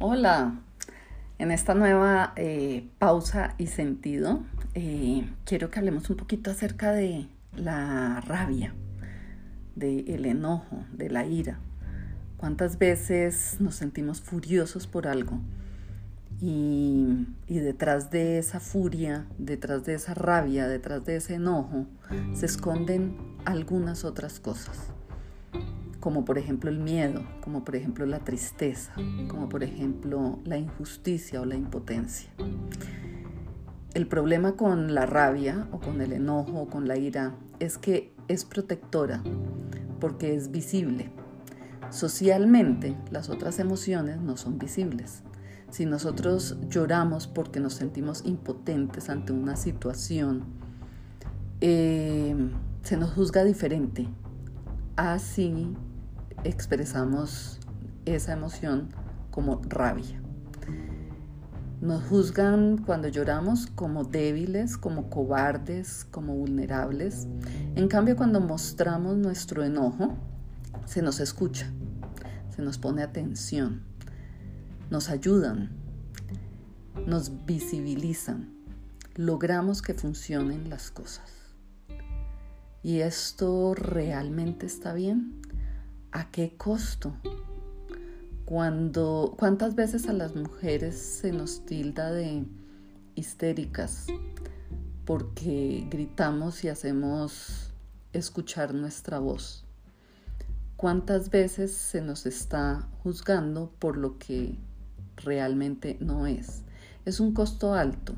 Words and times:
Hola, 0.00 0.60
en 1.38 1.50
esta 1.50 1.74
nueva 1.74 2.32
eh, 2.36 2.88
pausa 3.00 3.56
y 3.58 3.66
sentido 3.66 4.44
eh, 4.74 5.28
quiero 5.44 5.70
que 5.70 5.80
hablemos 5.80 6.08
un 6.08 6.16
poquito 6.16 6.52
acerca 6.52 6.92
de 6.92 7.26
la 7.56 8.20
rabia, 8.20 8.76
del 9.74 10.24
enojo, 10.24 10.84
de 10.92 11.10
la 11.10 11.26
ira. 11.26 11.58
¿Cuántas 12.36 12.78
veces 12.78 13.56
nos 13.58 13.74
sentimos 13.74 14.20
furiosos 14.20 14.86
por 14.86 15.08
algo? 15.08 15.40
Y, 16.40 17.26
detrás 17.48 18.12
de 18.12 18.38
esa 18.38 18.60
furia, 18.60 19.26
detrás 19.36 19.84
de 19.84 19.94
esa 19.94 20.14
rabia, 20.14 20.68
detrás 20.68 21.04
de 21.06 21.16
ese 21.16 21.34
enojo, 21.34 21.86
se 22.34 22.46
esconden 22.46 23.16
algunas 23.44 24.04
otras 24.04 24.38
cosas 24.38 24.92
como 26.00 26.24
por 26.24 26.38
ejemplo 26.38 26.70
el 26.70 26.78
miedo, 26.78 27.22
como 27.40 27.64
por 27.64 27.76
ejemplo 27.76 28.06
la 28.06 28.20
tristeza, 28.20 28.92
como 29.28 29.48
por 29.48 29.62
ejemplo 29.62 30.38
la 30.44 30.56
injusticia 30.56 31.40
o 31.40 31.44
la 31.44 31.56
impotencia. 31.56 32.30
El 33.94 34.06
problema 34.06 34.52
con 34.52 34.94
la 34.94 35.06
rabia 35.06 35.66
o 35.72 35.80
con 35.80 36.00
el 36.00 36.12
enojo 36.12 36.60
o 36.60 36.68
con 36.68 36.86
la 36.86 36.96
ira 36.96 37.34
es 37.58 37.78
que 37.78 38.14
es 38.28 38.44
protectora 38.44 39.22
porque 39.98 40.34
es 40.34 40.50
visible. 40.50 41.10
Socialmente 41.90 42.96
las 43.10 43.28
otras 43.28 43.58
emociones 43.58 44.20
no 44.20 44.36
son 44.36 44.58
visibles. 44.58 45.22
Si 45.70 45.84
nosotros 45.84 46.56
lloramos 46.68 47.26
porque 47.26 47.60
nos 47.60 47.74
sentimos 47.74 48.24
impotentes 48.24 49.10
ante 49.10 49.32
una 49.32 49.56
situación, 49.56 50.44
eh, 51.60 52.36
se 52.82 52.96
nos 52.96 53.12
juzga 53.12 53.44
diferente. 53.44 54.08
Así 54.96 55.74
expresamos 56.44 57.58
esa 58.04 58.32
emoción 58.32 58.88
como 59.30 59.60
rabia. 59.68 60.20
Nos 61.80 62.02
juzgan 62.04 62.78
cuando 62.78 63.06
lloramos 63.06 63.68
como 63.68 64.02
débiles, 64.02 64.76
como 64.76 65.08
cobardes, 65.10 66.06
como 66.10 66.34
vulnerables. 66.34 67.28
En 67.76 67.86
cambio, 67.86 68.16
cuando 68.16 68.40
mostramos 68.40 69.16
nuestro 69.16 69.62
enojo, 69.62 70.16
se 70.86 71.02
nos 71.02 71.20
escucha, 71.20 71.70
se 72.54 72.62
nos 72.62 72.78
pone 72.78 73.02
atención, 73.02 73.82
nos 74.90 75.08
ayudan, 75.08 75.70
nos 77.06 77.46
visibilizan, 77.46 78.52
logramos 79.14 79.80
que 79.80 79.94
funcionen 79.94 80.68
las 80.70 80.90
cosas. 80.90 81.30
¿Y 82.82 83.00
esto 83.00 83.74
realmente 83.74 84.66
está 84.66 84.94
bien? 84.94 85.40
¿A 86.10 86.30
qué 86.30 86.54
costo? 86.56 87.14
Cuando, 88.46 89.34
¿Cuántas 89.38 89.74
veces 89.74 90.08
a 90.08 90.14
las 90.14 90.34
mujeres 90.34 90.96
se 90.96 91.32
nos 91.32 91.66
tilda 91.66 92.10
de 92.10 92.46
histéricas 93.14 94.06
porque 95.04 95.86
gritamos 95.90 96.64
y 96.64 96.70
hacemos 96.70 97.74
escuchar 98.14 98.72
nuestra 98.72 99.18
voz? 99.18 99.66
¿Cuántas 100.76 101.28
veces 101.28 101.72
se 101.74 102.00
nos 102.00 102.24
está 102.24 102.88
juzgando 103.02 103.70
por 103.78 103.98
lo 103.98 104.18
que 104.18 104.56
realmente 105.16 105.98
no 106.00 106.26
es? 106.26 106.62
Es 107.04 107.20
un 107.20 107.34
costo 107.34 107.74
alto. 107.74 108.14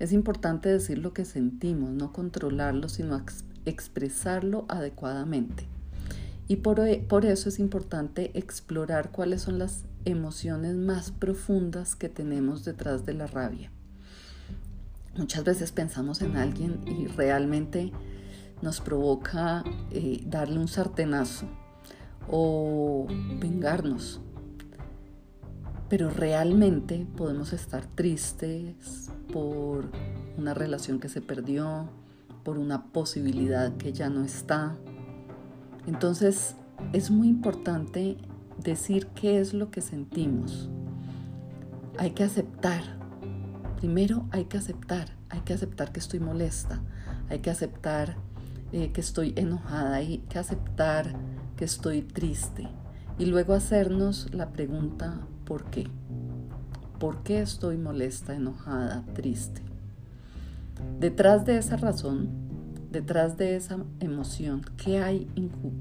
Es 0.00 0.12
importante 0.12 0.68
decir 0.70 0.98
lo 0.98 1.12
que 1.12 1.24
sentimos, 1.24 1.90
no 1.90 2.12
controlarlo, 2.12 2.88
sino 2.88 3.22
expresarlo 3.64 4.64
adecuadamente. 4.68 5.68
Y 6.48 6.56
por, 6.56 6.80
e, 6.80 6.98
por, 6.98 7.26
eso 7.26 7.50
es 7.50 7.58
importante 7.58 8.30
explorar 8.32 9.10
cuáles 9.10 9.42
son 9.42 9.58
las 9.58 9.84
emociones 10.06 10.74
más 10.76 11.10
profundas 11.10 11.94
que 11.94 12.08
tenemos 12.08 12.64
detrás 12.64 13.04
de 13.04 13.12
la 13.12 13.26
rabia. 13.26 13.70
Muchas 15.14 15.44
veces 15.44 15.72
pensamos 15.72 16.22
en 16.22 16.36
alguien 16.36 16.80
y 16.86 17.06
realmente 17.06 17.92
nos 18.62 18.80
provoca 18.80 19.62
eh, 19.90 20.22
darle 20.26 20.58
un 20.58 20.68
sartenazo 20.68 21.46
o 22.30 23.06
vengarnos. 23.38 24.20
Pero 25.90 26.10
realmente 26.10 27.06
podemos 27.16 27.52
estar 27.52 27.84
tristes 27.86 29.10
por 29.32 29.90
una 30.36 30.54
relación 30.54 30.98
que 30.98 31.08
se 31.08 31.20
perdió, 31.20 31.90
por 32.42 32.58
una 32.58 32.86
posibilidad 32.92 33.76
que 33.76 33.92
ya 33.92 34.08
no 34.08 34.24
está, 34.24 34.76
entonces 35.88 36.54
es 36.92 37.10
muy 37.10 37.28
importante 37.28 38.18
decir 38.62 39.06
qué 39.08 39.40
es 39.40 39.54
lo 39.54 39.70
que 39.70 39.80
sentimos. 39.80 40.68
Hay 41.98 42.10
que 42.10 42.24
aceptar. 42.24 42.82
Primero 43.78 44.26
hay 44.30 44.44
que 44.44 44.58
aceptar. 44.58 45.08
Hay 45.30 45.40
que 45.40 45.54
aceptar 45.54 45.90
que 45.92 46.00
estoy 46.00 46.20
molesta. 46.20 46.80
Hay 47.30 47.38
que 47.40 47.50
aceptar 47.50 48.16
eh, 48.72 48.92
que 48.92 49.00
estoy 49.00 49.32
enojada. 49.36 49.96
Hay 49.96 50.18
que 50.28 50.38
aceptar 50.38 51.14
que 51.56 51.64
estoy 51.64 52.02
triste. 52.02 52.68
Y 53.18 53.26
luego 53.26 53.54
hacernos 53.54 54.32
la 54.32 54.52
pregunta 54.52 55.20
¿por 55.44 55.70
qué? 55.70 55.88
¿Por 57.00 57.22
qué 57.22 57.40
estoy 57.40 57.78
molesta, 57.78 58.34
enojada, 58.34 59.04
triste? 59.14 59.62
Detrás 61.00 61.46
de 61.46 61.58
esa 61.58 61.76
razón 61.76 62.28
detrás 62.90 63.36
de 63.36 63.56
esa 63.56 63.78
emoción, 64.00 64.62
¿qué 64.76 64.98
hay 64.98 65.28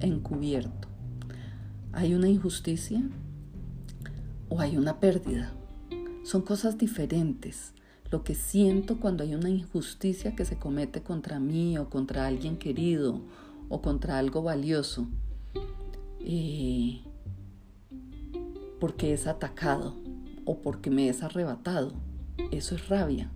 encubierto? 0.01 0.87
¿Hay 1.93 2.13
una 2.13 2.29
injusticia 2.29 3.01
o 4.49 4.59
hay 4.59 4.77
una 4.77 4.99
pérdida? 4.99 5.51
Son 6.23 6.41
cosas 6.41 6.77
diferentes. 6.77 7.73
Lo 8.11 8.23
que 8.23 8.35
siento 8.35 8.99
cuando 8.99 9.23
hay 9.23 9.35
una 9.35 9.49
injusticia 9.49 10.35
que 10.35 10.45
se 10.45 10.57
comete 10.57 11.01
contra 11.01 11.39
mí 11.39 11.77
o 11.77 11.89
contra 11.89 12.27
alguien 12.27 12.57
querido 12.57 13.21
o 13.69 13.81
contra 13.81 14.17
algo 14.17 14.41
valioso, 14.41 15.07
eh, 16.21 17.01
porque 18.79 19.13
es 19.13 19.27
atacado 19.27 19.95
o 20.45 20.61
porque 20.61 20.89
me 20.89 21.09
es 21.09 21.23
arrebatado, 21.23 21.93
eso 22.51 22.75
es 22.75 22.87
rabia. 22.87 23.31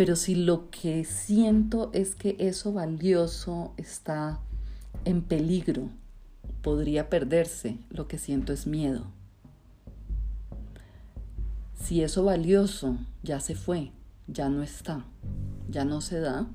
Pero 0.00 0.16
si 0.16 0.34
lo 0.34 0.70
que 0.70 1.04
siento 1.04 1.90
es 1.92 2.14
que 2.14 2.34
eso 2.38 2.72
valioso 2.72 3.74
está 3.76 4.40
en 5.04 5.20
peligro, 5.20 5.90
podría 6.62 7.10
perderse, 7.10 7.76
lo 7.90 8.08
que 8.08 8.16
siento 8.16 8.54
es 8.54 8.66
miedo. 8.66 9.04
Si 11.74 12.02
eso 12.02 12.24
valioso 12.24 12.96
ya 13.22 13.40
se 13.40 13.54
fue, 13.54 13.92
ya 14.26 14.48
no 14.48 14.62
está, 14.62 15.04
ya 15.68 15.84
no 15.84 16.00
se 16.00 16.18
da, 16.20 16.48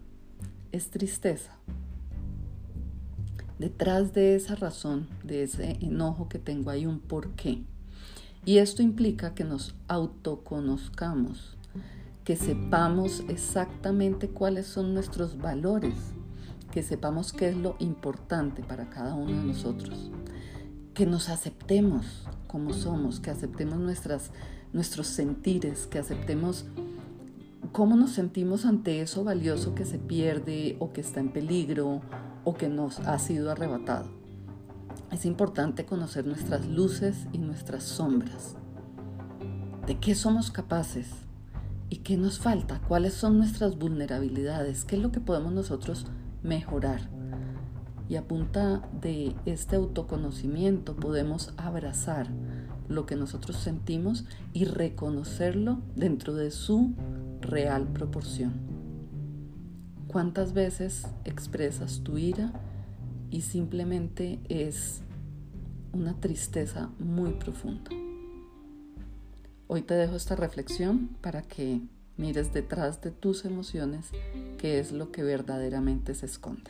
es 0.72 0.89
tristeza. 0.89 1.55
Detrás 3.59 4.11
de 4.11 4.34
esa 4.34 4.55
razón, 4.55 5.07
de 5.23 5.44
ese 5.44 5.78
enojo 5.81 6.29
que 6.29 6.39
tengo, 6.39 6.72
hay 6.72 6.88
un 6.88 6.97
porqué. 6.97 7.61
Y 8.44 8.57
esto 8.57 8.81
implica 8.81 9.35
que 9.35 9.44
nos 9.44 9.75
autoconozcamos, 9.88 11.55
que 12.25 12.36
sepamos 12.36 13.24
exactamente 13.30 14.30
cuáles 14.30 14.66
son 14.66 14.96
nuestros 14.96 15.38
valores, 15.38 15.94
que 16.72 16.81
sepamos 16.81 17.31
qué 17.31 17.50
es 17.50 17.56
lo 17.56 17.75
importante 17.78 18.63
para 18.63 18.90
cada 18.90 19.13
uno 19.13 19.31
de 19.31 19.44
nosotros, 19.44 20.09
que 20.96 21.06
nos 21.06 21.30
aceptemos 21.30 22.28
como 22.47 22.74
somos, 22.74 23.19
que 23.19 23.30
aceptemos 23.30 23.78
nuestras, 23.78 24.31
nuestros 24.74 25.06
sentires, 25.06 25.85
que 25.85 26.00
aceptemos 26.00 26.66
cómo 27.72 27.96
nos 27.96 28.14
sentimos 28.14 28.66
ante 28.66 29.02
eso 29.02 29.24
valioso 29.24 29.75
que 29.75 29.85
se 29.85 30.00
pierde 30.00 30.78
o 30.80 30.94
que 30.94 31.02
está 31.02 31.19
en 31.19 31.31
peligro 31.31 32.02
o 32.44 32.56
que 32.56 32.69
nos 32.69 33.00
ha 33.02 33.19
sido 33.19 33.52
arrebatado. 33.52 34.09
Es 35.12 35.25
importante 35.25 35.85
conocer 35.85 36.26
nuestras 36.26 36.66
luces 36.66 37.28
y 37.34 37.38
nuestras 37.38 37.84
sombras. 37.84 38.55
¿De 39.85 39.99
qué 39.99 40.16
somos 40.16 40.49
capaces? 40.49 41.24
¿Y 41.90 41.97
qué 41.97 42.17
nos 42.17 42.40
falta? 42.40 42.82
¿Cuáles 42.87 43.14
son 43.14 43.37
nuestras 43.37 43.78
vulnerabilidades? 43.78 44.85
¿Qué 44.85 44.96
es 44.96 45.02
lo 45.02 45.11
que 45.11 45.20
podemos 45.20 45.53
nosotros 45.53 46.08
mejorar? 46.41 47.09
Y 48.09 48.16
a 48.16 48.28
punta 48.28 48.87
de 49.02 49.35
este 49.46 49.76
autoconocimiento 49.76 50.96
podemos 50.96 51.53
abrazar 51.58 52.28
lo 52.87 53.05
que 53.05 53.16
nosotros 53.16 53.58
sentimos 53.58 54.26
y 54.53 54.66
reconocerlo 54.66 55.82
dentro 55.96 56.35
de 56.35 56.52
su 56.52 56.93
real 57.41 57.87
proporción. 57.87 58.53
¿Cuántas 60.08 60.53
veces 60.53 61.08
expresas 61.23 62.02
tu 62.03 62.17
ira 62.17 62.53
y 63.32 63.41
simplemente 63.41 64.40
es 64.49 65.02
una 65.93 66.20
tristeza 66.20 66.90
muy 66.99 67.32
profunda? 67.34 68.04
Hoy 69.67 69.82
te 69.82 69.96
dejo 69.96 70.16
esta 70.16 70.35
reflexión 70.35 71.09
para 71.22 71.41
que 71.41 71.82
mires 72.17 72.53
detrás 72.53 73.02
de 73.02 73.09
tus 73.09 73.46
emociones 73.46 74.12
qué 74.59 74.79
es 74.79 74.91
lo 74.91 75.12
que 75.12 75.23
verdaderamente 75.23 76.14
se 76.14 76.28
esconde. 76.28 76.70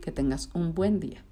Que 0.00 0.12
tengas 0.12 0.48
un 0.54 0.74
buen 0.74 0.98
día. 0.98 1.22